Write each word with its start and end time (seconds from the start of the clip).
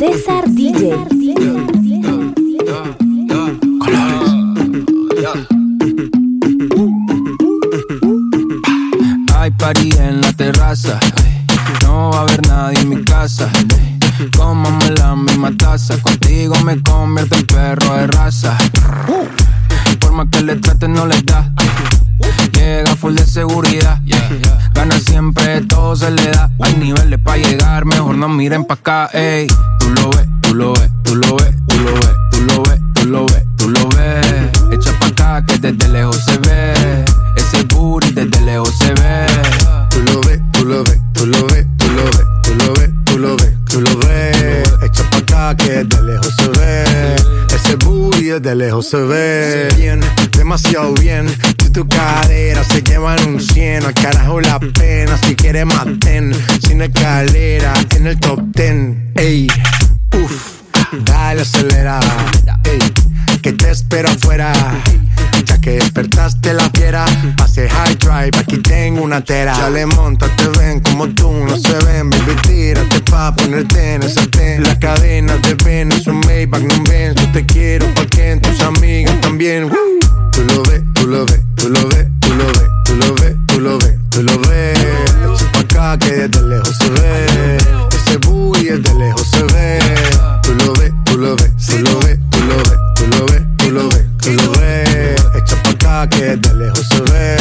César 0.00 0.44
DJ. 0.48 0.96
Hay 9.34 9.50
party 9.50 9.90
en 9.98 10.22
la 10.22 10.32
terraza. 10.32 10.98
No 11.82 12.12
va 12.12 12.20
a 12.20 12.22
haber 12.22 12.48
nadie 12.48 12.80
en 12.80 12.88
mi 12.88 13.04
casa. 13.04 13.50
Cómame 14.38 14.90
la 14.92 15.14
misma 15.16 15.54
taza. 15.58 15.98
Contigo 15.98 16.54
me 16.64 16.82
convierto 16.82 17.36
en 17.36 17.46
perro 17.46 17.94
de 17.96 18.06
raza. 18.06 18.56
Por 20.00 20.12
más 20.12 20.28
que 20.30 20.40
le 20.40 20.56
trate, 20.56 20.88
no 20.88 21.04
le 21.04 21.20
da. 21.20 21.52
Llega 22.54 22.96
full 22.96 23.16
de 23.16 23.26
seguridad. 23.26 24.00
Gana 24.72 24.98
siempre, 24.98 25.60
todo 25.60 25.94
se 25.94 26.10
le 26.10 26.30
da. 26.30 26.50
Hay 26.62 26.74
niveles 26.76 27.18
para 27.20 27.36
llegar, 27.36 27.84
mejor 27.84 28.14
no 28.16 28.30
miren 28.30 28.64
pa' 28.64 28.74
acá. 28.74 29.10
Ey, 29.12 29.46
tú 29.94 30.02
lo 30.02 30.10
ves, 30.10 30.28
tú 30.42 30.54
lo 30.54 30.72
ves, 30.72 30.90
tú 31.04 31.14
lo 31.16 31.36
ves, 31.36 31.54
tú 31.68 31.78
lo 31.78 31.92
ves, 31.96 32.16
tú 32.30 32.40
lo 32.40 32.62
ves, 32.62 32.80
tú 32.94 33.06
lo 33.06 33.26
ves, 33.26 33.44
tú 33.56 33.68
lo 33.68 33.88
ves. 33.88 34.50
Echa 34.72 34.98
pa' 34.98 35.06
acá 35.06 35.44
que 35.46 35.58
desde 35.58 35.88
lejos 35.88 36.16
se 36.24 36.38
ve. 36.38 37.04
Ese 37.36 37.62
booty 37.64 38.12
desde 38.12 38.40
lejos 38.42 38.76
se 38.78 38.92
ve. 38.94 39.26
Tú 39.90 40.02
lo 40.02 40.20
ves, 40.20 40.40
tú 40.52 40.64
lo 40.64 40.84
ves, 40.84 41.00
tú 41.12 41.26
lo 41.26 41.46
ves, 41.46 41.66
tú 41.78 41.88
lo 41.88 42.04
ves, 42.04 42.24
tú 42.42 42.54
lo 42.54 42.72
ves, 42.74 42.90
tú 43.04 43.18
lo 43.18 43.36
ves, 43.36 43.54
tú 43.68 43.80
lo 43.80 43.98
ves. 43.98 44.72
Echa 44.82 45.10
pa' 45.10 45.18
acá 45.18 45.56
que 45.56 45.84
desde 45.84 46.02
lejos 46.02 46.34
se 46.36 46.48
ve. 46.48 47.16
Ese 47.54 47.76
booty 47.76 48.24
desde 48.24 48.54
lejos 48.54 48.86
se 48.88 48.98
ve. 48.98 49.68
Bien, 49.76 50.00
demasiado 50.36 50.92
bien. 50.94 51.26
Tu 51.72 51.86
cadera 51.86 52.64
se 52.64 52.82
llevan 52.82 53.28
un 53.28 53.40
100, 53.40 53.84
al 53.84 53.94
carajo 53.94 54.40
la 54.40 54.58
pena. 54.58 55.16
Si 55.18 55.36
quieres 55.36 55.66
maten, 55.66 56.32
sin 56.66 56.82
escalera, 56.82 57.72
en 57.94 58.08
el 58.08 58.18
top 58.18 58.40
10. 58.54 58.96
Ey, 59.14 59.46
uff, 60.20 60.62
dale 61.04 61.42
acelera. 61.42 62.00
Ey, 62.64 62.80
que 63.40 63.52
te 63.52 63.70
espero 63.70 64.08
afuera. 64.08 64.52
Ya 65.44 65.58
que 65.58 65.72
despertaste 65.72 66.52
la 66.52 66.68
fiera, 66.70 67.04
pase 67.36 67.68
high 67.68 67.96
drive, 67.96 68.38
aquí 68.38 68.58
tengo 68.58 69.02
una 69.02 69.22
tera. 69.22 69.54
Ya 69.56 69.70
le 69.70 69.86
monta, 69.86 70.26
te 70.36 70.48
ven 70.58 70.80
como 70.80 71.08
tú, 71.08 71.32
no 71.32 71.56
se 71.56 71.72
ven, 71.84 72.10
baby, 72.10 72.36
tírate 72.42 73.00
pa' 73.00 73.34
ponerte 73.34 73.94
en 73.94 74.02
ese 74.02 74.26
ten. 74.26 74.62
La 74.62 74.78
cadena 74.78 75.36
de 75.38 75.54
ven, 75.64 75.92
es 75.92 76.06
un 76.06 76.20
Maybach, 76.20 76.62
no 76.62 76.82
ven, 76.88 77.14
yo 77.14 77.32
te 77.32 77.46
quiero 77.46 77.86
pa' 77.94 78.06
que 78.06 78.36
tus 78.36 78.60
amigas 78.60 79.18
también. 79.20 79.70
Tú 80.32 80.42
lo 80.44 80.62
ves, 80.62 80.82
tú 80.94 81.06
lo 81.06 81.24
ves, 81.24 81.40
tú 81.56 81.68
lo 81.68 81.88
ves, 81.88 82.06
tú 82.20 82.34
lo 82.34 82.46
ves, 82.46 82.66
tú 82.84 82.94
lo 82.96 83.14
ves, 83.14 83.36
tú 83.46 83.60
lo 83.60 83.78
ves, 83.78 83.96
tú 84.10 84.22
lo 84.22 84.38
ves. 84.40 85.42
Pa' 85.52 85.60
acá 85.60 85.98
que 85.98 86.12
desde 86.12 86.42
lejos 86.42 86.76
se 86.76 86.90
ve. 86.90 87.58
Ese 87.96 88.16
booty 88.18 88.64
desde 88.64 88.94
lejos 88.94 89.26
se 89.30 89.42
ve. 89.44 89.78
Tú 90.42 90.54
lo 90.54 90.72
ves, 90.74 90.92
tú 91.04 91.16
lo 91.18 91.36
ves, 91.36 91.50
tú 91.66 91.78
lo 91.78 91.98
ves, 92.00 92.18
que 96.20 96.36
desde 96.36 96.54
lejos 96.54 96.86
se 96.86 97.00
ve. 97.00 97.36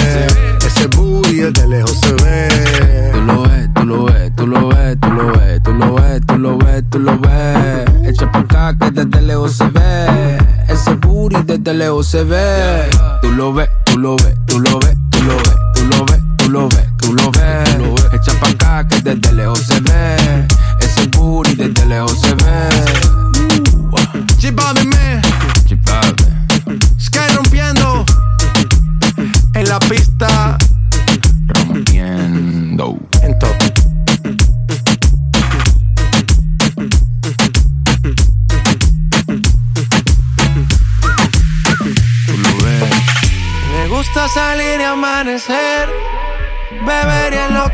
Ese 0.65 0.87
booty 0.87 1.35
desde 1.35 1.67
lejos 1.67 1.99
se 1.99 2.13
ve. 2.13 3.11
Tú 3.13 3.21
lo 3.21 3.43
ves, 3.43 3.69
tú 3.75 3.85
lo 3.85 4.05
ves, 4.05 4.31
tú 4.35 4.47
lo 4.47 4.69
ves, 4.69 4.97
tú 5.01 5.11
lo 5.11 5.31
ves, 5.33 5.61
tú 5.61 5.73
lo 5.73 5.95
ves, 5.95 6.21
tú 6.25 6.37
lo 6.37 6.57
ves, 6.57 6.83
tú 6.89 6.99
lo 6.99 7.19
ves. 7.19 7.89
Echa 8.07 8.31
pa' 8.31 8.39
acá 8.39 8.77
que 8.79 8.91
desde 8.91 9.21
lejos 9.21 9.57
se 9.57 9.65
ve. 9.65 10.37
Ese 10.69 10.93
booty 10.95 11.43
desde 11.43 11.73
lejos 11.73 12.07
se 12.07 12.23
ve. 12.23 12.89
Tú 13.21 13.31
lo 13.31 13.53
ves, 13.53 13.69
tú 13.83 13.97
lo 13.97 14.15
ves, 14.15 14.35
tú 14.45 14.59
lo 14.59 14.79
ves, 14.79 14.95
tú 15.11 15.23
lo 15.25 15.35
ves, 15.35 15.59
tú 15.73 15.85
lo 15.85 16.05
ves, 16.05 16.21
tú 16.37 16.49
lo 16.49 16.69
ves, 16.69 16.87
tú 17.01 17.13
lo 17.13 17.31
ves. 17.31 18.13
Echa 18.13 18.31
pa' 18.39 18.49
acá 18.49 18.87
que 18.87 19.01
desde 19.01 19.33
lejos 19.33 19.59
se 19.59 19.79
ve. 19.81 20.28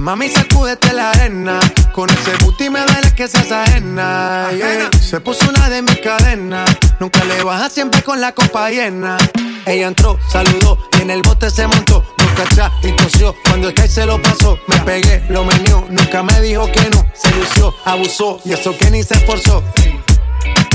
Mami, 0.00 0.30
sacúdete 0.30 0.94
la 0.94 1.10
arena. 1.10 1.60
Con 1.92 2.08
ese 2.08 2.34
booty 2.42 2.70
me 2.70 2.80
duele 2.80 3.14
que 3.14 3.28
seas 3.28 3.52
ajena. 3.52 4.48
yeah. 4.56 4.88
Se 4.98 5.20
puso 5.20 5.46
una 5.50 5.68
de 5.68 5.82
mis 5.82 5.98
cadenas. 5.98 6.70
Nunca 6.98 7.22
le 7.26 7.42
baja 7.42 7.68
siempre 7.68 8.02
con 8.02 8.18
la 8.18 8.32
copa 8.32 8.70
llena. 8.70 9.18
Ella 9.66 9.88
entró, 9.88 10.18
saludó 10.32 10.78
y 10.98 11.02
en 11.02 11.10
el 11.10 11.20
bote 11.20 11.50
se 11.50 11.66
montó. 11.66 12.02
Nunca 12.16 12.44
atrás 12.44 12.72
y 12.82 12.92
tosió. 12.92 13.36
Cuando 13.44 13.68
el 13.68 13.74
que 13.74 13.86
se 13.88 14.06
lo 14.06 14.20
pasó, 14.22 14.58
me 14.68 14.78
pegué, 14.78 15.22
lo 15.28 15.44
menió. 15.44 15.84
Nunca 15.90 16.22
me 16.22 16.40
dijo 16.40 16.66
que 16.72 16.88
no. 16.88 17.04
Se 17.12 17.30
lució, 17.32 17.74
abusó 17.84 18.40
y 18.46 18.54
eso 18.54 18.74
que 18.78 18.90
ni 18.90 19.02
se 19.02 19.12
esforzó. 19.12 19.62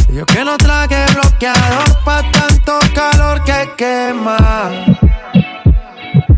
Yo 0.10 0.24
que 0.28 0.46
no 0.46 0.56
traje 0.58 1.04
bloqueador 1.14 2.04
pa' 2.06 2.22
tanto 2.32 2.78
calor 2.94 3.44
que 3.44 3.72
quema. 3.76 4.70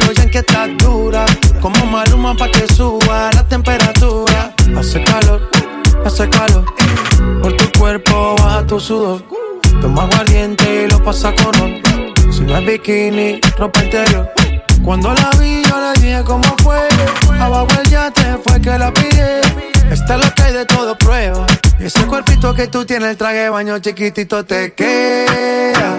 A 0.00 0.06
lo 0.06 0.30
que 0.30 0.38
estás 0.38 0.68
dura. 0.78 1.24
Como 1.60 1.84
maluma 1.86 2.34
pa' 2.34 2.48
que 2.50 2.66
suba 2.72 3.30
la 3.34 3.42
temperatura. 3.48 4.54
Hace 4.78 5.02
calor, 5.02 5.50
hace 6.04 6.28
calor. 6.28 6.64
Por 7.42 7.56
tu 7.56 7.78
cuerpo 7.78 8.36
baja 8.38 8.66
tu 8.66 8.78
sudor. 8.78 9.22
Toma 9.80 10.04
aguardiente 10.04 10.84
y 10.84 10.90
lo 10.90 11.02
pasa 11.02 11.34
con 11.34 11.52
ron. 11.54 11.82
Si 12.32 12.42
No 12.42 12.58
es 12.58 12.66
bikini, 12.66 13.40
ropa 13.56 13.82
interior. 13.82 14.30
Cuando 14.84 15.12
la 15.12 15.30
vi, 15.38 15.62
yo 15.64 15.76
le 15.80 16.00
dije 16.00 16.22
cómo 16.24 16.56
fue. 16.62 16.80
Abajo 17.40 17.68
el 17.82 17.90
yate 17.90 18.38
fue 18.44 18.60
que 18.60 18.78
la 18.78 18.92
pide. 18.92 19.40
Esta 19.90 20.16
es 20.16 20.24
lo 20.24 20.34
que 20.34 20.42
hay 20.42 20.52
de 20.52 20.64
todo 20.66 20.96
prueba. 20.96 21.46
Ese 21.80 22.06
cuerpito 22.06 22.54
que 22.54 22.68
tú 22.68 22.84
tienes, 22.84 23.10
el 23.10 23.16
traje 23.16 23.48
baño 23.48 23.78
chiquitito 23.80 24.44
te 24.44 24.72
queda. 24.74 25.98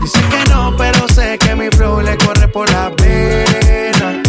Dicen 0.00 0.28
que 0.30 0.50
no, 0.50 0.74
pero 0.76 1.08
sé 1.08 1.38
que 1.38 1.54
mi 1.54 1.68
flow 1.68 2.00
le 2.00 2.16
corre 2.18 2.48
por 2.48 2.70
la 2.70 2.90
pena. 2.96 4.22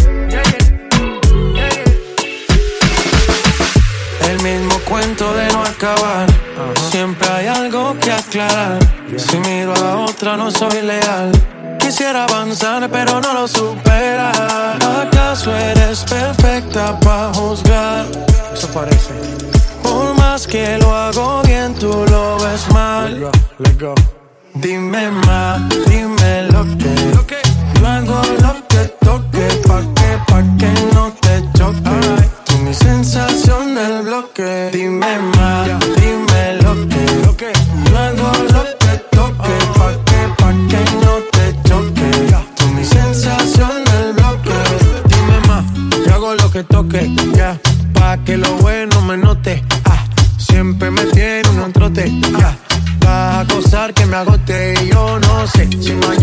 El 4.28 4.42
mismo 4.42 4.78
cuento 4.88 5.32
de 5.34 5.48
no 5.52 5.62
acabar. 5.62 6.26
Siempre 6.90 7.28
hay 7.28 7.46
algo 7.46 7.96
que 7.98 8.12
aclarar. 8.12 8.78
Si 9.16 9.36
miro 9.38 9.74
a 9.74 10.04
otra, 10.04 10.36
no 10.36 10.50
soy 10.50 10.82
leal. 10.82 11.32
Quisiera 11.78 12.24
avanzar, 12.24 12.88
pero 12.90 13.20
no 13.20 13.32
lo 13.34 13.48
supera. 13.48 14.30
¿Acaso 15.02 15.56
eres 15.56 16.04
perfecta 16.04 16.98
para 17.00 17.32
juzgar? 17.34 18.06
Eso 18.52 18.68
parece. 18.68 19.12
Por 19.82 20.14
más 20.14 20.46
que 20.46 20.78
lo 20.78 20.94
hago 20.94 21.42
bien, 21.42 21.74
tú 21.74 22.04
lo 22.08 22.38
ves 22.38 22.68
mal. 22.70 23.30
Let 23.58 23.78
go, 23.78 23.94
Dime 24.54 25.10
más, 25.26 25.62
dime 25.88 26.48
lo 26.52 26.62
que. 26.76 27.40
Yo 27.80 27.86
hago 27.86 28.22
lo 28.42 28.68
que 28.68 28.84
toque, 29.00 29.48
pa' 29.66 30.01
me 54.12 54.18
agote 54.18 54.74
y 54.82 54.88
yo 54.88 55.18
no 55.20 55.46
sé 55.46 55.66
si 55.80 55.94
mañana 55.94 56.21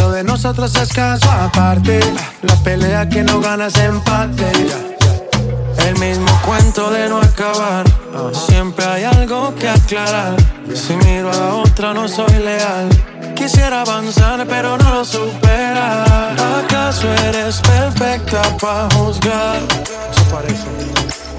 Lo 0.00 0.12
de 0.12 0.24
nosotros 0.24 0.74
es 0.76 0.92
caso 0.92 1.30
aparte. 1.30 2.00
La 2.42 2.54
pelea 2.56 3.08
que 3.08 3.22
no 3.22 3.40
gana 3.40 3.66
es 3.66 3.76
empate. 3.76 4.50
El 5.86 5.98
mismo 5.98 6.26
cuento 6.44 6.90
de 6.90 7.08
no 7.08 7.18
acabar. 7.18 7.84
Siempre 8.32 8.84
hay 8.84 9.04
algo 9.04 9.54
que 9.54 9.68
aclarar. 9.68 10.36
Si 10.74 10.96
miro 10.96 11.30
a 11.30 11.54
otra, 11.54 11.92
no 11.94 12.08
soy 12.08 12.32
leal. 12.44 12.88
Quisiera 13.34 13.82
avanzar, 13.82 14.46
pero 14.46 14.78
no 14.78 14.94
lo 14.94 15.04
supera. 15.04 16.32
¿Acaso 16.60 17.12
eres 17.26 17.60
perfecta 17.60 18.42
para 18.60 18.88
juzgar? 18.94 19.60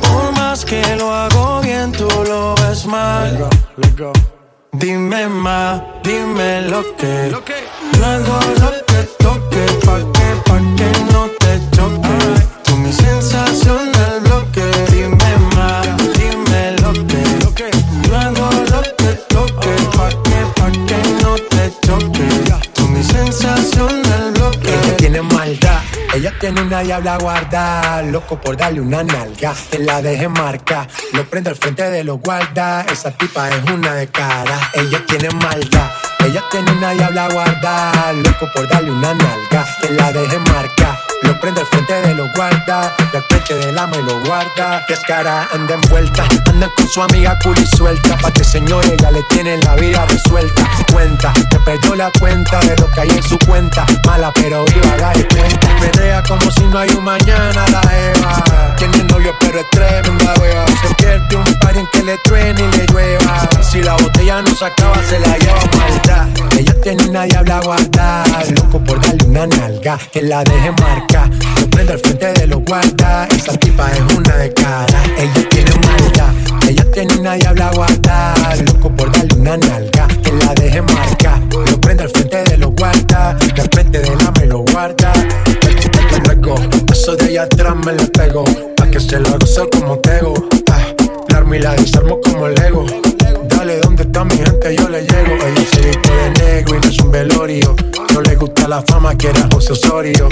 Por 0.01 0.31
más 0.33 0.63
que 0.63 0.95
lo 0.95 1.13
hago 1.13 1.61
bien, 1.61 1.91
tú 1.91 2.07
lo 2.27 2.55
ves 2.55 2.85
mal. 2.85 3.49
Dime 4.79 5.29
más, 5.29 5.81
dime 6.03 6.61
lo 6.63 6.83
que. 6.97 7.29
Yo 7.31 7.41
hago 8.05 8.39
lo 8.59 8.71
que 8.85 9.03
toque, 9.23 9.65
pa' 9.85 9.99
que, 10.15 10.27
pa' 10.45 10.59
que 10.75 10.89
no 11.13 11.27
te 11.39 11.61
choque. 11.75 12.17
Tú 12.63 12.75
mi 12.77 12.91
sensación 12.91 13.84
ella 26.15 26.33
tiene 26.39 26.61
una 26.61 26.79
diabla 26.79 27.17
guarda, 27.17 28.01
loco 28.03 28.39
por 28.39 28.55
darle 28.55 28.79
una 28.79 29.03
nalga, 29.03 29.53
que 29.69 29.79
la 29.79 30.01
deje 30.01 30.29
marca, 30.29 30.87
lo 31.11 31.25
prende 31.25 31.49
al 31.49 31.57
frente 31.57 31.89
de 31.89 32.05
los 32.05 32.21
guarda, 32.21 32.85
esa 32.89 33.11
tipa 33.11 33.49
es 33.49 33.69
una 33.69 33.95
de 33.95 34.07
cara, 34.07 34.71
ella 34.75 35.03
tiene 35.05 35.29
maldad, 35.31 35.89
ella 36.25 36.41
tiene 36.49 36.71
una 36.71 36.91
diabla 36.91 37.27
guarda, 37.27 38.13
loco 38.13 38.49
por 38.55 38.65
darle 38.69 38.91
una 38.91 39.13
nalga, 39.13 39.67
que 39.81 39.89
la 39.89 40.13
deje 40.13 40.39
marca, 40.39 40.97
lo 41.25 41.39
prende 41.39 41.61
al 41.61 41.67
frente 41.67 41.93
de 41.93 42.15
los 42.15 42.31
guarda, 42.33 42.93
la 43.13 43.21
peche 43.29 43.55
del 43.55 43.77
ama 43.77 43.97
y 43.97 44.03
lo 44.03 44.19
guarda, 44.21 44.85
que 44.87 44.93
es 44.93 44.99
cara, 45.01 45.47
anda 45.53 45.75
envuelta, 45.75 46.23
anda 46.47 46.69
con 46.75 46.87
su 46.87 47.01
amiga 47.01 47.37
cool 47.43 47.57
y 47.57 47.65
suelta, 47.75 48.17
pa' 48.17 48.31
que 48.31 48.43
señores 48.43 48.93
ya 49.01 49.11
le 49.11 49.23
tienen 49.23 49.59
la 49.61 49.75
vida 49.75 50.05
resuelta, 50.05 50.63
cuenta, 50.91 51.33
te 51.49 51.59
perdió 51.59 51.95
la 51.95 52.11
cuenta 52.19 52.59
de 52.59 52.75
lo 52.77 52.89
que 52.91 53.01
hay 53.01 53.09
en 53.09 53.23
su 53.23 53.37
cuenta, 53.39 53.85
mala 54.05 54.31
pero 54.33 54.65
viva, 54.65 54.95
dale 54.97 55.27
cuenta, 55.27 55.67
menea 55.79 56.23
como 56.23 56.49
si 56.51 56.63
no 56.65 56.79
hay 56.79 56.89
un 56.89 57.03
mañana 57.03 57.65
la 57.69 57.81
Eva, 57.97 58.75
tiene 58.77 59.03
novio 59.05 59.33
pero 59.39 59.59
es 59.59 59.69
tremenda 59.71 60.33
wea, 60.39 60.65
se 60.81 60.93
pierde 60.95 61.35
un 61.35 61.59
par 61.59 61.77
en 61.77 61.87
que 61.87 62.03
le 62.03 62.17
truene 62.19 62.61
y 62.61 62.77
le 62.77 62.85
llueva, 62.87 63.49
si 63.61 63.81
la 63.81 63.93
botella 63.93 64.41
no 64.41 64.55
se 64.55 64.65
acaba 64.65 64.95
se 65.03 65.19
la 65.19 65.37
lleva 65.37 65.59
maldad, 65.77 66.27
ella 66.57 66.73
tiene 66.81 67.03
una 67.09 67.23
diabla 67.23 67.59
guarda, 67.61 68.23
loco 68.55 68.79
por 68.83 69.01
darle 69.01 69.25
una 69.25 69.47
nalga, 69.47 69.97
que 70.11 70.21
la 70.21 70.43
deje 70.43 70.71
lo 71.23 71.69
prende 71.69 71.93
al 71.93 71.99
frente 71.99 72.33
de 72.33 72.47
los 72.47 72.63
guarda, 72.63 73.27
esa 73.27 73.57
tipa 73.57 73.89
es 73.91 74.13
una 74.15 74.35
de 74.35 74.53
cara, 74.53 75.03
ella 75.17 75.49
tiene 75.49 75.71
maldad, 75.71 76.33
ella 76.67 76.91
tiene 76.91 77.15
una 77.15 77.33
diabla 77.35 77.71
guarda, 77.73 78.33
loco 78.65 78.89
por 78.95 79.11
darle 79.11 79.35
una 79.39 79.57
nalga, 79.57 80.07
que 80.07 80.31
la 80.33 80.53
deje 80.53 80.81
marca, 80.81 81.41
lo 81.51 81.79
prende 81.79 82.03
al 82.03 82.09
frente 82.09 82.43
de 82.43 82.57
los 82.57 82.71
guarda, 82.75 83.33
de 83.33 83.61
frente 83.71 83.99
del 83.99 84.19
ama 84.21 84.43
y 84.43 84.47
lo 84.47 84.59
guarda, 84.59 85.13
luego, 86.25 86.55
eso 86.91 87.15
de 87.15 87.25
allá 87.25 87.43
atrás 87.43 87.75
me 87.85 87.93
la 87.93 88.05
pego, 88.07 88.43
pa' 88.75 88.87
que 88.87 88.99
se 88.99 89.19
lo 89.19 89.37
gozo 89.39 89.69
como 89.69 89.97
tego, 89.99 90.33
ah, 90.71 90.81
la 91.29 91.37
armo 91.37 91.55
y 91.55 91.59
la 91.59 91.73
desarmo 91.75 92.19
como 92.21 92.47
Lego, 92.49 92.85
dale, 93.47 93.79
¿dónde 93.79 94.03
está 94.03 94.23
mi 94.25 94.35
gente? 94.35 94.75
Yo 94.75 94.89
le 94.89 95.01
llego, 95.01 95.35
ella 95.35 95.65
se 95.71 95.81
viste 95.81 96.11
de 96.11 96.29
negro 96.43 96.75
y 96.75 96.79
no 96.79 96.89
es 96.89 96.99
un 96.99 97.11
velorio, 97.11 97.75
no 98.13 98.21
le 98.21 98.35
gusta 98.35 98.67
la 98.67 98.81
fama, 98.81 99.15
quiere 99.15 99.39
a 99.39 99.47
José 99.53 99.73
Osorio, 99.73 100.27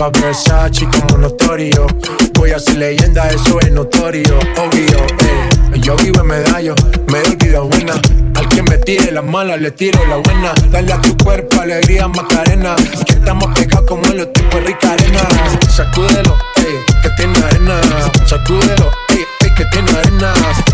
Rafa 0.00 0.18
Versace 0.18 0.88
como 0.88 1.18
notorio, 1.18 1.86
voy 2.32 2.52
a 2.52 2.58
ser 2.58 2.78
leyenda, 2.78 3.28
eso 3.28 3.60
es 3.60 3.70
notorio, 3.70 4.38
obvio, 4.56 4.96
eh. 4.96 5.48
Yo 5.82 5.94
vivo 5.96 6.22
en 6.22 6.26
medallo, 6.26 6.74
me 7.12 7.20
doy 7.20 7.36
vida 7.36 7.60
buena. 7.60 7.92
Al 8.34 8.48
que 8.48 8.62
me 8.62 8.78
tire 8.78 9.12
las 9.12 9.24
malas, 9.24 9.60
le 9.60 9.70
tiro 9.72 10.00
la 10.06 10.16
buena. 10.16 10.54
Dale 10.70 10.94
a 10.94 11.00
tu 11.02 11.14
cuerpo 11.18 11.60
alegría, 11.60 12.08
Macarena. 12.08 12.76
Que 13.04 13.12
estamos 13.12 13.52
pegados 13.52 13.86
como 13.86 14.02
los 14.04 14.32
tipos 14.32 14.64
rica 14.64 14.92
arena. 14.92 15.20
Sacúdelo, 15.68 16.34
ey, 16.56 16.76
que 17.02 17.10
tiene 17.18 17.38
arena. 17.38 17.78
Sacúdelo, 18.24 18.90
ey, 19.10 19.26
ey, 19.42 19.54
que 19.54 19.66
tiene 19.66 19.90
arena. 19.90 20.32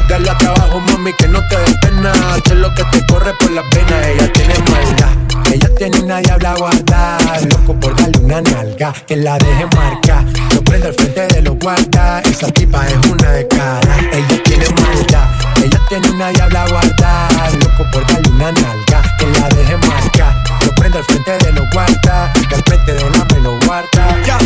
Dale 0.08 0.30
a 0.30 0.38
trabajo, 0.38 0.78
mami, 0.78 1.12
que 1.14 1.26
no 1.26 1.40
te 1.48 1.56
des 1.56 1.76
pena. 1.82 2.12
Es 2.44 2.52
lo 2.52 2.72
que 2.74 2.84
te 2.84 3.04
corre 3.06 3.32
por 3.40 3.50
las 3.50 3.64
venas. 3.70 4.06
Ella 4.06 4.32
tiene 4.32 4.54
maldad, 4.70 5.10
ella 5.56 5.74
tiene 5.74 6.00
una 6.00 6.18
diabla 6.20 6.54
guardada. 6.56 7.40
Loco 7.50 7.80
por 7.80 7.96
darle 7.96 8.18
una 8.18 8.42
nalga 8.42 8.92
que 9.06 9.16
la 9.16 9.38
deje 9.38 9.66
marca. 9.74 10.22
Yo 10.52 10.62
prendo 10.62 10.88
al 10.88 10.94
frente 10.94 11.26
de 11.28 11.42
los 11.42 11.58
guardas. 11.58 12.26
Esa 12.26 12.48
tipa 12.52 12.86
es 12.86 13.06
una 13.10 13.30
de 13.30 13.48
cara. 13.48 13.96
Ella 14.12 14.42
tiene 14.44 14.66
maldad. 14.68 15.28
Ella 15.64 15.80
tiene 15.88 16.10
una 16.10 16.28
diabla 16.28 16.68
guarda. 16.68 17.28
Loco 17.60 17.90
por 17.90 18.06
darle 18.06 18.28
una 18.28 18.52
nalga 18.52 19.02
que 19.18 19.26
la 19.26 19.48
deje 19.48 19.76
marca. 19.78 20.44
Yo 20.62 20.74
prendo 20.74 20.98
al 20.98 21.04
frente 21.04 21.38
de 21.38 21.52
los 21.52 21.70
guardas. 21.72 22.38
Que 22.48 22.54
al 22.54 22.62
frente 22.62 22.92
de 22.92 23.10
la 23.10 23.24
me 23.24 23.40
lo 23.40 23.58
guarda. 23.60 24.22
Ya. 24.26 24.38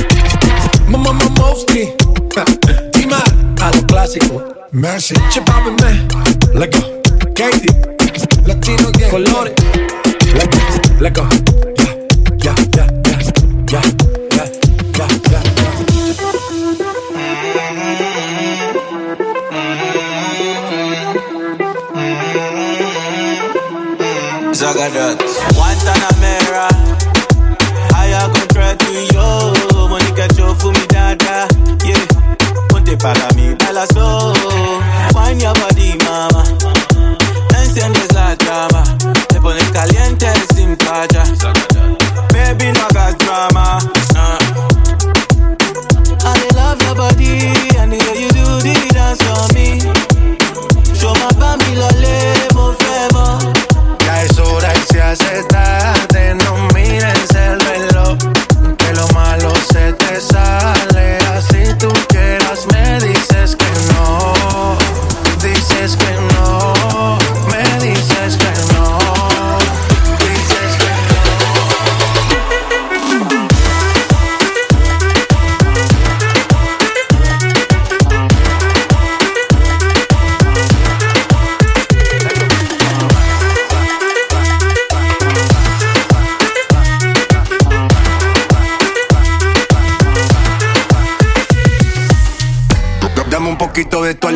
Mamá, 0.87 1.13
mamá, 1.13 1.45
Dima 2.93 3.23
a 3.61 3.71
lo 3.75 3.87
clásico. 3.87 4.45
Mercy. 4.71 5.15
Chip 5.31 5.49
man. 5.49 6.07
Let 6.55 6.71
go. 6.71 7.03
Katie. 7.35 7.75
Latino 8.47 8.93
gang. 8.93 9.11
Colores. 9.11 9.55
Let 11.01 11.15
go. 11.15 11.23
Let 11.23 11.77
go. 11.77 11.85
ya, 12.45 12.55
ya, 12.77 12.85
ya, 13.09 13.17
ya, 13.73 13.83
ya, 14.37 14.45
ya, 14.99 15.07
ya. 15.33 16.51
Zagadat 24.53 25.17
Guantanamera 25.55 26.69
Haya 27.95 28.29
contra 28.33 28.77
tu 28.77 28.87
y 28.93 29.07
yo 29.15 29.53
Mónica 29.89 30.27
yo 30.37 30.55
mi 30.73 30.87
dada 30.89 31.47
Yeah 31.85 32.05
Ponte 32.69 32.97
para 32.97 33.29
mí, 33.37 33.55
baila 33.59 33.87
so 33.95 34.33
Wine 35.15 35.41
your 35.41 35.55
body 35.55 35.70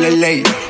late. 0.09 0.64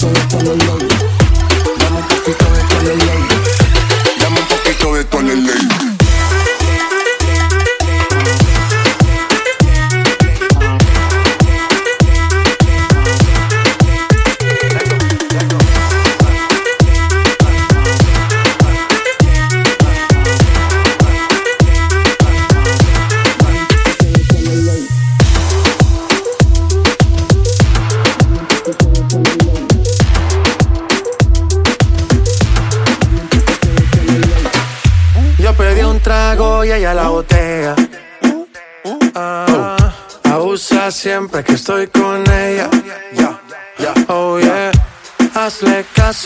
Siempre 0.00 1.19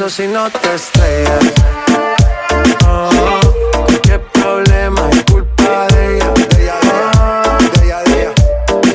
si 0.09 0.27
no 0.27 0.51
te 0.51 0.75
estrellas. 0.75 1.53
Oh, 2.87 3.41
problema 4.33 5.09
es 5.11 5.25
culpa 5.25 5.87
de 5.89 6.17
ella. 6.17 6.35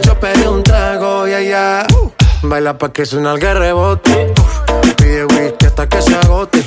Yo 0.03 0.19
pedí 0.19 0.45
un 0.45 0.61
trago 0.61 1.27
y 1.27 1.33
ella 1.33 1.87
baila 2.43 2.77
pa' 2.77 2.91
que 2.91 3.05
suena 3.05 3.33
el 3.33 3.41
rebote. 3.41 4.33
Pide 4.97 5.25
whisky 5.25 5.65
hasta 5.65 5.87
que 5.87 6.01
se 6.01 6.15
agote. 6.15 6.65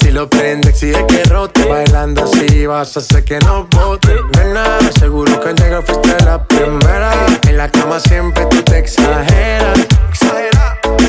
Si 0.00 0.10
lo 0.10 0.28
prende, 0.28 0.70
exige 0.70 1.06
que 1.06 1.24
rote. 1.24 1.64
Bailando 1.64 2.24
así 2.24 2.66
vas 2.66 2.96
a 2.96 3.00
hacer 3.00 3.24
que 3.24 3.38
no 3.40 3.66
bote. 3.70 4.14
Nena, 4.36 4.78
seguro 4.98 5.40
que 5.40 5.48
al 5.48 5.54
llegar 5.54 5.84
fuiste 5.84 6.22
la 6.24 6.42
primera. 6.44 7.12
En 7.48 7.56
la 7.56 7.70
cama 7.70 7.98
siempre 7.98 8.44
tú 8.46 8.62
te 8.62 8.78
exageras. 8.78 9.78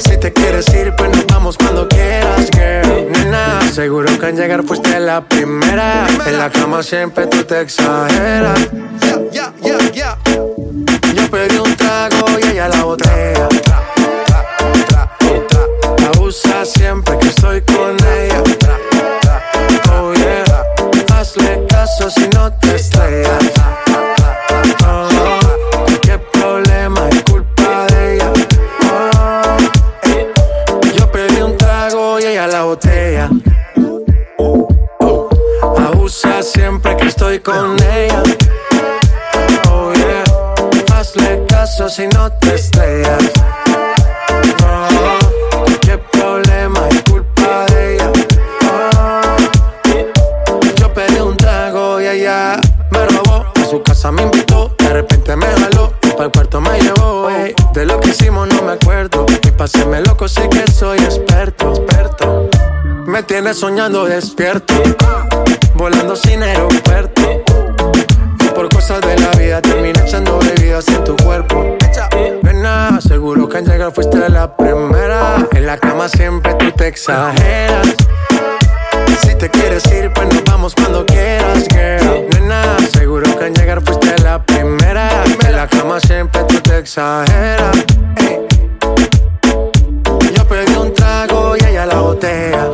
Si 0.04 0.18
te 0.18 0.32
quieres 0.32 0.68
ir, 0.74 0.94
pues 0.96 1.10
nos 1.10 1.26
vamos 1.28 1.58
cuando 1.58 1.88
seguro 3.76 4.18
que 4.18 4.26
al 4.28 4.38
llegar 4.38 4.64
fuiste 4.64 4.98
la 5.02 5.20
primera. 5.20 6.08
En 6.26 6.38
la 6.40 6.50
cama 6.50 6.82
siempre 6.82 7.28
tú 7.28 7.44
te 7.44 7.60
exageras. 7.60 8.58
Yo 11.14 11.30
pedí 11.30 11.58
un 11.58 11.76
trago 11.76 12.26
y 12.42 12.48
ella 12.52 12.70
la 12.70 12.84
botella. 12.86 13.50
Con 37.46 37.76
ella. 37.94 38.24
Oh 39.70 39.94
yeah, 39.94 40.24
hazle 40.92 41.46
caso 41.48 41.88
si 41.88 42.08
no 42.08 42.32
te 42.32 42.56
estrellas. 42.56 43.24
Oh, 44.64 45.66
qué 45.82 46.00
problema 46.12 46.80
es 46.90 47.04
culpa 47.04 47.66
de 47.68 47.96
ella. 47.96 48.12
Oh, 48.72 50.60
yo 50.76 50.92
pedí 50.92 51.20
un 51.20 51.38
trago 51.38 52.02
y 52.02 52.08
ella 52.08 52.60
me 52.90 53.06
robó. 53.06 53.46
A 53.56 53.66
su 53.70 53.84
casa 53.84 54.12
me 54.12 54.24
invitó, 54.24 54.76
de 54.80 54.90
repente 54.90 55.36
me 55.36 55.46
jaló. 55.46 55.94
Para 56.02 56.26
el 56.26 56.32
cuarto 56.32 56.60
me 56.60 56.80
llevó. 56.80 57.30
De 57.74 57.86
lo 57.86 58.00
que 58.00 58.10
hicimos 58.10 58.48
no 58.48 58.64
me 58.64 58.72
acuerdo. 58.72 59.28
Y 59.44 59.52
paséme 59.52 60.02
loco, 60.02 60.28
sé 60.28 60.50
que 60.50 60.66
soy 60.72 60.98
experto, 60.98 61.70
experto. 61.76 62.50
Me 63.06 63.22
tienes 63.22 63.60
soñando 63.60 64.06
despierto, 64.06 64.74
volando 65.76 66.16
sin. 66.16 66.42
Fuiste 73.92 74.30
la 74.30 74.56
primera. 74.56 75.48
En 75.52 75.66
la 75.66 75.78
cama 75.78 76.08
siempre 76.08 76.54
tú 76.56 76.72
te 76.72 76.88
exageras. 76.88 77.88
Si 79.22 79.36
te 79.36 79.50
quieres 79.50 79.86
ir, 79.88 80.12
pues 80.14 80.28
nos 80.34 80.44
vamos 80.46 80.74
cuando 80.76 81.06
quieras. 81.06 81.66
Nena, 81.74 82.78
seguro 82.94 83.24
que 83.38 83.46
al 83.46 83.54
llegar 83.54 83.82
fuiste 83.82 84.16
la 84.24 84.42
primera. 84.44 85.10
En 85.46 85.56
la 85.56 85.68
cama 85.68 86.00
siempre 86.00 86.44
tú 86.46 86.60
te 86.62 86.80
exageras. 86.80 87.78
Yo 90.36 90.48
pedí 90.48 90.76
un 90.76 90.94
trago 90.94 91.56
y 91.58 91.64
ella 91.66 91.86
la 91.86 92.00
botella. 92.00 92.68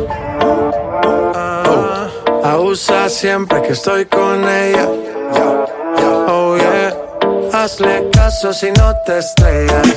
Ah, 1.35 2.07
abusa 2.43 3.09
siempre 3.09 3.61
que 3.61 3.73
estoy 3.73 4.05
con 4.05 4.47
ella. 4.47 4.87
Oh 6.27 6.57
yeah, 6.57 6.95
hazle 7.53 8.09
caso 8.11 8.53
si 8.53 8.71
no 8.71 8.93
te 9.05 9.17
estrellas. 9.19 9.87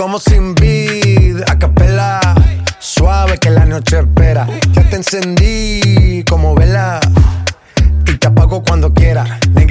Como 0.00 0.18
sin 0.18 0.54
vid, 0.54 1.42
a 1.46 1.58
capela. 1.58 2.20
Suave 2.78 3.36
que 3.38 3.50
la 3.50 3.66
noche 3.66 3.98
espera. 3.98 4.46
Ya 4.72 4.88
te 4.88 4.96
encendí 4.96 6.24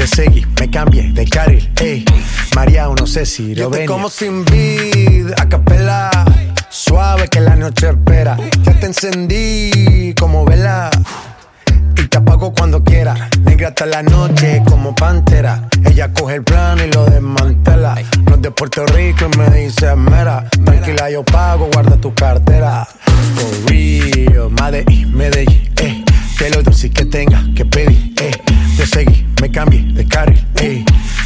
Te 0.00 0.06
seguí, 0.06 0.46
me 0.58 0.70
cambié 0.70 1.12
de 1.12 1.26
carril, 1.26 1.70
eh. 1.78 2.02
María, 2.56 2.88
no 2.98 3.06
sé 3.06 3.26
si 3.26 3.54
lo 3.54 3.68
venir. 3.68 3.86
como 3.86 4.08
sin 4.08 4.46
vid, 4.46 5.30
a 5.36 5.46
capela. 5.46 6.10
Suave 6.70 7.28
que 7.28 7.38
la 7.38 7.54
noche 7.54 7.90
espera. 7.90 8.38
Ya 8.62 8.80
te 8.80 8.86
encendí 8.86 10.14
como 10.18 10.46
vela 10.46 10.88
y 11.98 12.06
te 12.06 12.16
apago 12.16 12.54
cuando 12.54 12.82
quiera. 12.82 13.28
Negra 13.42 13.68
hasta 13.68 13.84
la 13.84 14.02
noche 14.02 14.62
como 14.66 14.94
pantera. 14.94 15.68
Ella 15.84 16.10
coge 16.14 16.36
el 16.36 16.44
plano 16.44 16.82
y 16.82 16.90
lo 16.90 17.04
desmantela. 17.04 17.96
No 18.24 18.36
es 18.36 18.40
de 18.40 18.50
Puerto 18.52 18.86
Rico 18.86 19.28
y 19.30 19.36
me 19.36 19.50
dice 19.50 19.94
mera. 19.96 20.48
Tranquila, 20.64 21.10
yo 21.10 21.22
pago, 21.24 21.68
guarda 21.74 21.98
tu 21.98 22.14
cartera. 22.14 22.88
For 23.34 23.70
real, 23.70 24.48
Medellín, 24.50 25.14
Medellín, 25.14 25.70
eh. 25.76 26.04
Que 26.40 26.48
lo 26.48 26.62
dulce 26.62 26.88
que 26.88 27.04
tenga 27.04 27.44
que 27.54 27.66
pedir, 27.66 28.14
eh. 28.18 28.30
Te 28.74 28.86
seguí, 28.86 29.26
me 29.42 29.50
cambié 29.50 29.82
de 29.92 30.06
carril, 30.06 30.42
eh. 30.56 30.82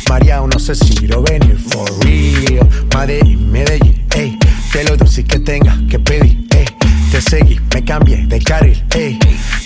María, 0.09 0.40
no 0.40 0.59
sé 0.59 0.74
si 0.74 1.07
lo 1.07 1.22
venir. 1.22 1.57
For 1.57 1.88
real, 2.00 2.68
Medellín, 2.92 3.53
Medellín, 3.53 4.05
eh. 4.16 4.37
Que 4.72 4.83
lo 4.83 4.96
dulce 4.96 5.22
que 5.22 5.38
tenga 5.38 5.79
que 5.88 6.00
pedir, 6.00 6.48
eh. 6.50 6.64
Te 7.12 7.20
seguí, 7.20 7.61
me 7.72 7.85
cambié 7.85 8.27
de 8.27 8.40
carril, 8.40 8.85
ey. 8.92 9.16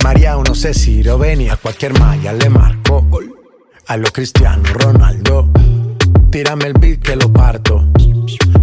María, 0.04 0.36
no 0.36 0.54
sé 0.54 0.74
si 0.74 1.02
lo 1.02 1.16
venía. 1.16 1.54
A 1.54 1.56
cualquier 1.56 1.98
malla 1.98 2.34
le 2.34 2.50
marco. 2.50 3.08
A 3.86 3.96
lo 3.96 4.12
Cristiano 4.12 4.62
Ronaldo. 4.64 5.50
Tírame 6.30 6.66
el 6.66 6.74
beat 6.74 7.00
que 7.00 7.16
lo 7.16 7.32
parto. 7.32 7.84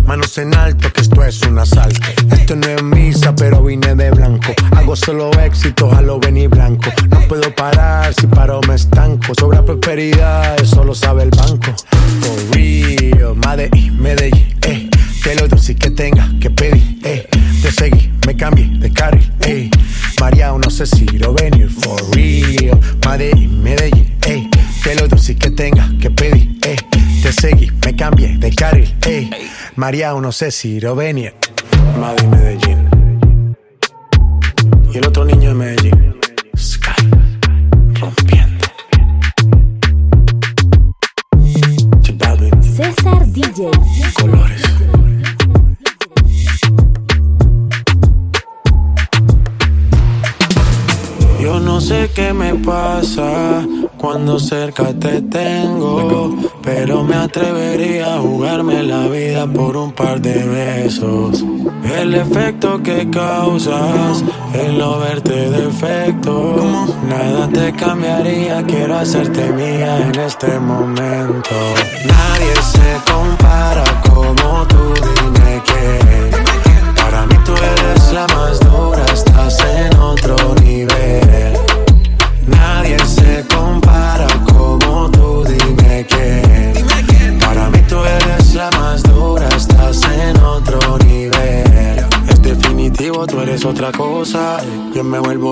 Manos 0.06 0.38
en 0.38 0.54
alto, 0.56 0.94
que 0.94 1.02
esto 1.02 1.24
es 1.24 1.42
un 1.42 1.58
asalto. 1.58 2.00
Esto 2.32 2.56
no 2.56 2.68
es 2.68 2.84
misa, 2.84 3.36
pero 3.36 3.64
vine 3.64 3.96
de 3.96 4.12
blanco. 4.12 4.54
Hago 4.76 4.96
solo 4.96 5.32
éxito, 5.40 5.92
a 5.92 6.02
lo 6.02 6.20
venir 6.20 6.50
blanco. 6.50 6.92
No 7.10 7.22
puedo 7.22 7.54
parar, 7.56 8.14
si 8.14 8.28
paro 8.28 8.62
me 8.68 8.76
estanco. 8.76 9.34
Sobra 9.34 9.66
prosperidad, 9.66 10.62
eso 10.62 10.84
lo 10.84 10.94
sabe 10.94 11.24
el 11.24 11.32
banco. 11.32 11.74
For 12.22 12.56
real, 12.56 13.36
Medellín, 13.36 14.00
Medellín, 14.00 14.56
eh. 14.62 14.90
Que 15.24 15.34
lo 15.34 15.48
dulce 15.48 15.76
que 15.76 15.90
tenga 15.90 16.30
que 16.40 16.52
pedir, 16.52 17.00
eh. 17.04 17.28
Te 17.64 17.72
seguí, 17.72 18.14
me 18.28 18.36
cambié 18.36 18.68
de 18.78 18.94
carril, 18.94 19.34
eh. 19.42 19.72
María, 20.22 20.52
no 20.52 20.70
sé 20.70 20.86
si 20.86 21.06
María, 29.76 30.14
no 30.14 30.32
sé 30.32 30.52
si 30.52 30.80
lo 30.80 30.96
venir. 30.96 31.34
Madrid, 32.00 32.28
Medellín. 32.28 33.56
Y 34.94 34.98
el 34.98 35.06
otro 35.06 35.26
niño 35.26 35.50
de 35.50 35.56
Medellín. 35.56 36.16
Sky, 36.58 37.10
rompiendo. 38.00 38.66
César 42.62 43.26
DJ. 43.28 43.70
colores. 44.22 44.62
Yo 51.42 51.60
no 51.60 51.82
sé 51.82 52.10
qué 52.16 52.34
me 52.34 52.56
pasa 52.56 53.66
cuando 54.06 54.38
cerca 54.40 54.94
te 54.94 55.20
tengo, 55.20 56.38
pero 56.62 57.04
me 57.04 57.16
atrevería 57.16 58.14
a 58.14 58.20
jugarme 58.20 58.84
la 58.84 59.08
vida 59.08 59.48
por 59.48 59.76
un 59.76 59.94
par 59.94 60.22
de 60.22 60.46
besos. 60.46 61.44
El 62.00 62.14
efecto 62.14 62.84
que 62.84 63.10
causas, 63.10 64.24
el 64.54 64.78
no 64.78 65.00
verte 65.00 65.50
defecto, 65.50 66.86
nada 67.10 67.50
te 67.50 67.74
cambiaría, 67.74 68.62
quiero 68.68 68.96
hacerte 68.96 69.52
mía 69.54 69.98
en 70.08 70.20
este 70.20 70.60
momento. 70.60 71.56
Nadie 72.06 72.54
se 72.62 73.12
compara 73.12 74.05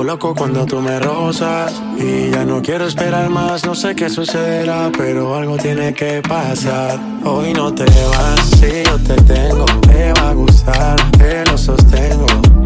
loco 0.04 0.36
cuando 0.36 0.66
tú 0.66 0.80
me 0.80 1.00
rozas. 1.00 1.74
Y 1.98 2.32
ya 2.32 2.44
no 2.44 2.62
quiero 2.62 2.86
esperar 2.86 3.30
más, 3.30 3.66
no 3.66 3.76
sé 3.76 3.96
qué 3.96 4.10
sucederá, 4.10 4.92
pero 4.96 5.36
algo 5.36 5.58
tiene 5.58 5.94
que 5.94 6.22
pasar. 6.22 7.00
Hoy 7.24 7.54
no 7.54 7.74
te 7.74 7.86
vas, 7.86 8.39
si 8.60 8.84
yo 8.84 8.98
te 9.00 9.16
tengo, 9.24 9.66
te 9.82 10.13
va 10.13 10.30
a 10.30 10.34
gustar, 10.34 11.12
te 11.12 11.46
lo 11.46 11.58
sostengo. 11.58 12.26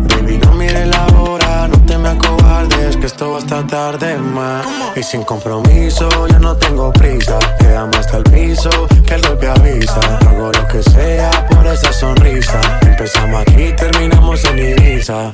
Baby, 0.10 0.40
no 0.44 0.54
mires 0.54 0.88
la 0.88 1.06
hora, 1.20 1.68
no 1.68 1.78
te 1.86 1.98
me 1.98 2.10
acobardes, 2.10 2.98
que 2.98 3.06
esto 3.06 3.32
va 3.32 3.38
hasta 3.40 3.66
tarde 3.68 4.18
más. 4.18 4.66
Y 4.96 5.04
sin 5.04 5.24
compromiso, 5.24 6.10
ya 6.28 6.40
no 6.40 6.56
tengo 6.56 6.92
prisa. 6.94 7.38
Quedamos 7.60 7.98
hasta 7.98 8.18
el 8.18 8.24
piso, 8.24 8.70
que 9.06 9.16
el 9.16 9.22
golpe 9.22 9.48
avisa. 9.48 10.00
Hago 10.28 10.52
lo 10.52 10.68
que 10.68 10.82
sea 10.84 11.48
por 11.50 11.68
esa 11.68 11.94
sonrisa. 11.94 12.60
Empezamos 13.08 13.42
aquí, 13.42 13.74
terminamos 13.78 14.44
en 14.44 14.60
Ibiza. 14.60 15.32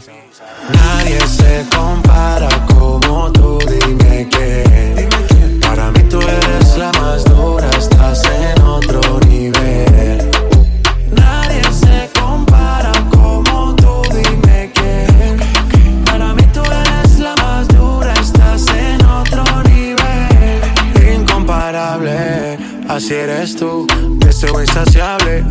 Nadie 0.72 1.20
se 1.26 1.66
compara 1.76 2.48
como 2.68 3.32
tú, 3.32 3.58
dime 3.68 4.30
que. 4.30 5.10
Para 5.60 5.90
mí 5.90 6.04
tú 6.04 6.22
eres 6.22 6.78
la 6.78 6.92
más 7.02 7.24
dura, 7.26 7.68
estás 7.76 8.22
en 8.26 8.62
otro 8.62 9.02
nivel. 9.28 10.30
Nadie 11.16 11.64
se 11.74 12.12
compara 12.22 12.92
como 13.10 13.76
tú, 13.76 14.04
dime 14.12 14.72
que. 14.72 15.08
Para 16.06 16.32
mí 16.36 16.44
tú 16.54 16.62
eres 16.62 17.18
la 17.18 17.36
más 17.38 17.68
dura, 17.70 18.14
estás 18.14 18.68
en 18.68 19.04
otro 19.04 19.44
nivel. 19.64 20.62
Incomparable, 21.12 22.60
así 22.88 23.16
eres 23.16 23.56
tú, 23.56 23.88
deseo 24.20 24.62
insaciable 24.62 25.44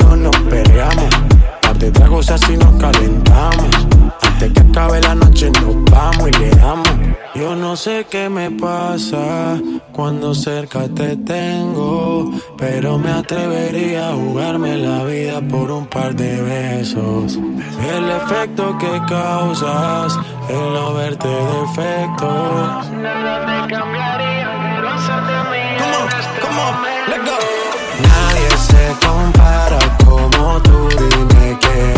duro 0.00 0.16
nos 0.16 0.36
peleamos. 0.48 1.10
Par 1.62 1.78
de 1.78 1.90
tragos 1.90 2.30
así 2.30 2.56
nos 2.56 2.74
calentamos. 2.80 3.68
Antes 4.22 4.52
que 4.52 4.60
acabe 4.60 5.00
la 5.00 5.14
noche 5.14 5.50
nos 5.50 5.84
vamos 5.90 6.28
y 6.28 6.32
le 6.32 6.50
damos. 6.50 6.88
Yo 7.34 7.54
no 7.54 7.76
sé 7.76 8.06
qué 8.10 8.28
me 8.28 8.50
pasa 8.50 9.58
cuando 9.92 10.34
cerca 10.34 10.88
te 10.88 11.16
tengo, 11.16 12.32
pero 12.58 12.98
me 12.98 13.12
atrevería 13.12 14.10
a 14.10 14.12
jugarme 14.14 14.76
la 14.76 15.04
vida 15.04 15.40
por 15.40 15.70
un 15.70 15.86
par 15.86 16.14
de 16.14 16.42
besos. 16.42 17.38
El 17.94 18.10
efecto 18.10 18.76
que 18.78 19.00
causas, 19.08 20.18
el 20.48 20.72
no 20.74 20.94
verte 20.94 21.28
defectos. 21.28 22.90
Nada 22.90 23.46
me 23.46 23.72
cambiaría, 23.72 24.39
se 28.60 28.94
compara 29.06 29.78
como 30.04 30.60
tú, 30.60 30.88
dime 30.88 31.58
que 31.60 31.94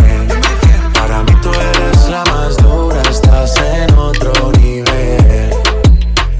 para 0.95 1.23
mí 1.25 1.33
tú 1.43 1.51
eres 1.53 2.09
la 2.09 2.23
más 2.25 2.57
dura, 2.59 3.03
estás 3.11 3.57
en 3.57 3.93
otro 3.99 4.53
nivel. 4.59 5.51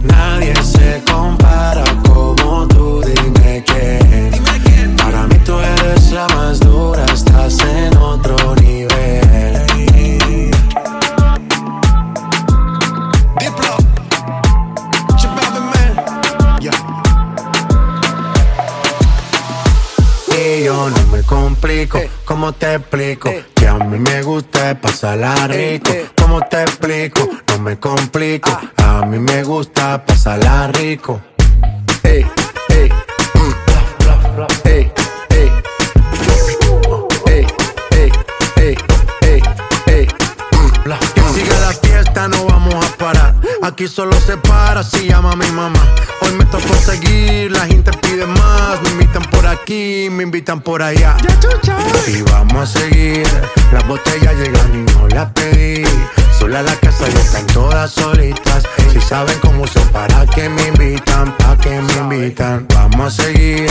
Nadie 0.05 0.55
se 0.63 1.03
compara 1.11 1.85
complico, 21.87 22.15
¿cómo 22.25 22.53
te 22.53 22.75
explico? 22.75 23.31
Que 23.55 23.69
a 23.69 23.75
mí 23.75 23.99
me 23.99 24.23
gusta 24.23 24.79
pasarla 24.81 25.47
rico. 25.47 25.93
¿Cómo 26.17 26.41
te 26.43 26.63
explico? 26.63 27.29
No 27.49 27.59
me 27.59 27.79
complico. 27.79 28.51
A 28.77 29.05
mí 29.07 29.19
me 29.19 29.43
gusta 29.43 30.05
pasarla 30.05 30.69
rico. 30.69 31.21
Ey, 32.03 32.27
ey, 32.69 32.89
mm. 33.35 34.69
ey, 34.69 34.93
ey. 35.31 35.53
Ey, 37.27 37.47
ey, 37.91 38.13
ey, 38.57 38.77
ey, 39.23 39.43
ey. 39.87 40.09
Mm. 40.53 40.93
Que 41.15 41.41
siga 41.41 41.61
la 41.61 41.73
fiesta, 41.73 42.29
no. 42.29 42.52
Aquí 43.73 43.89
solo 43.89 44.13
se 44.21 44.37
para 44.37 44.83
si 44.83 45.09
llama 45.09 45.35
mi 45.35 45.51
mamá. 45.51 45.81
Hoy 46.21 46.33
me 46.33 46.45
tocó 46.45 46.75
seguir, 46.75 47.51
la 47.53 47.65
gente 47.65 47.91
pide 48.03 48.27
más. 48.27 48.83
Me 48.83 48.91
invitan 48.91 49.23
por 49.23 49.47
aquí, 49.47 50.09
me 50.11 50.25
invitan 50.25 50.61
por 50.61 50.83
allá. 50.83 51.17
Y 52.07 52.21
vamos 52.21 52.55
a 52.55 52.81
seguir. 52.81 53.27
Las 53.73 53.87
botellas 53.89 54.35
llegan 54.35 54.75
y 54.75 54.93
no 54.93 55.09
las 55.09 55.33
pedí. 55.33 55.85
Sola 56.39 56.61
la 56.61 56.77
casa 56.77 57.07
y 57.09 57.17
están 57.17 57.47
todas 57.47 57.91
solitas. 57.93 58.65
Si 58.93 59.01
saben 59.01 59.39
cómo 59.41 59.67
son, 59.67 59.89
para 59.89 60.27
que 60.27 60.51
me 60.51 60.69
invitan, 60.69 61.35
pa' 61.39 61.57
que 61.57 61.71
me 61.81 61.95
invitan. 61.95 62.67
Vamos 62.75 63.19
a 63.19 63.23
seguir. 63.23 63.71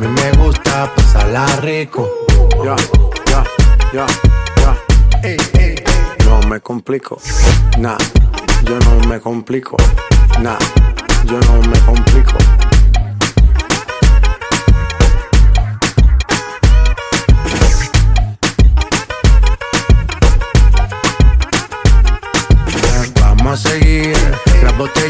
A 0.00 0.02
mí 0.02 0.08
me 0.08 0.32
gusta 0.42 0.90
pasarla 0.96 1.44
rico. 1.56 2.08
Ya, 2.64 2.74
ya, 3.26 3.44
ya, 3.92 4.06
ya. 4.56 4.74
No 6.24 6.40
me 6.48 6.58
complico. 6.60 7.18
Nah, 7.76 7.98
yo 8.64 8.78
no 8.78 9.06
me 9.06 9.20
complico. 9.20 9.76
Nah, 10.40 10.56
yo 11.26 11.38
no 11.40 11.68
me 11.68 11.78
complico. 11.80 12.38
Vamos 23.20 23.66
a 23.66 23.68
seguir, 23.68 24.16
las 24.62 24.78
botellas 24.78 25.09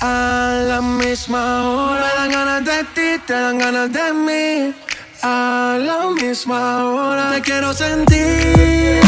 A 0.00 0.64
la 0.68 0.80
misma 0.82 1.70
hora. 1.70 2.02
Me 2.02 2.14
dan 2.18 2.30
ganas 2.30 2.64
de 2.64 2.84
ti, 2.94 3.22
te 3.26 3.32
dan 3.32 3.58
ganas 3.58 3.90
de 3.92 4.12
mí. 4.12 4.74
A 5.22 5.78
la 5.80 6.10
misma 6.10 6.84
hora. 6.84 7.32
Te 7.32 7.40
quiero 7.40 7.72
sentir. 7.72 9.00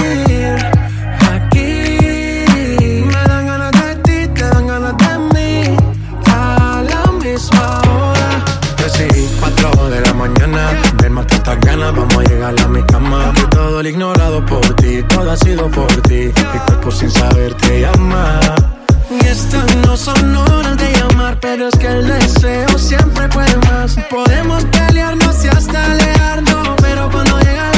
Aquí. 1.35 1.99
Me 3.13 3.23
dan 3.29 3.47
ganas 3.47 3.73
de 3.73 3.95
ti, 4.07 4.29
te 4.35 4.45
dan 4.45 4.67
ganas 4.67 4.97
de 4.97 5.19
mí. 5.35 5.77
A 6.29 6.83
la 6.91 7.13
misma 7.13 7.81
hora. 7.91 8.29
Decidí 8.79 9.29
4 9.41 9.91
de 9.91 10.01
la 10.01 10.15
mañana. 10.15 10.71
Ven, 11.03 11.13
mata 11.13 11.35
estas 11.35 11.61
ganas, 11.61 11.95
vamos 11.95 12.17
a 12.17 12.23
llegar 12.23 12.55
a 12.59 12.69
mi 12.69 12.83
cama. 12.85 13.33
Que 13.35 13.43
todo 13.49 13.81
el 13.81 13.87
ignorado 13.89 14.45
por 14.47 14.67
ti, 14.77 15.03
todo 15.03 15.31
ha 15.31 15.37
sido 15.37 15.71
por 15.71 15.93
ti. 16.09 16.33
Mi 16.53 16.59
cuerpo 16.67 16.91
sin 16.91 17.11
saber 17.11 17.55
te 17.55 17.83
llama. 17.83 18.41
Y 19.09 19.27
estas 19.27 19.77
no 19.77 19.97
son 19.97 20.37
horas 20.37 20.77
de 20.77 20.92
llamar, 20.92 21.38
pero 21.40 21.69
es 21.69 21.79
que 21.79 21.87
el 21.87 22.07
deseo 22.07 22.79
siempre 22.79 23.29
puede 23.29 23.57
más. 23.69 23.97
Podemos 24.11 24.64
pelearnos 24.66 25.45
y 25.45 25.49
hasta 25.49 25.92
alejarnos, 25.92 26.69
pero 26.81 27.09
cuando 27.11 27.38
llega 27.40 27.71
la 27.71 27.76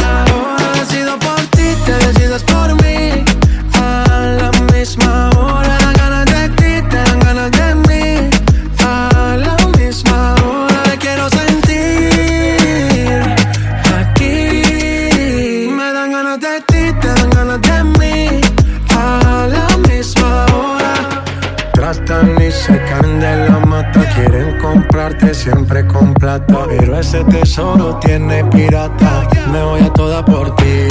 plata. 26.29 26.67
Pero 26.69 26.99
ese 26.99 27.25
tesoro 27.25 27.99
tiene 28.01 28.45
pirata. 28.45 29.27
Me 29.51 29.63
voy 29.63 29.81
a 29.81 29.93
toda 29.93 30.25
por 30.25 30.55
ti. 30.57 30.89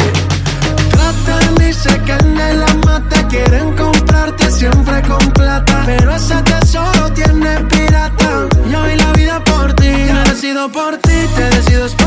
Tratan 0.90 1.68
y 1.68 1.74
se 1.74 1.96
caen 2.08 2.36
de 2.36 2.54
la 2.56 2.74
mata. 2.86 3.28
Quieren 3.28 3.76
comprarte 3.76 4.50
siempre 4.50 5.02
con 5.04 5.24
plata. 5.32 5.84
Pero 5.86 6.16
ese 6.16 6.42
tesoro 6.44 7.12
tiene 7.14 7.60
pirata. 7.72 8.48
Yo 8.72 8.80
doy 8.82 8.96
la 8.96 9.12
vida 9.14 9.44
por 9.44 9.74
ti. 9.74 9.92
Me 10.14 10.24
decido 10.30 10.72
por 10.72 10.98
ti, 10.98 11.18
te 11.36 11.44
decides 11.56 11.94
por 11.94 12.07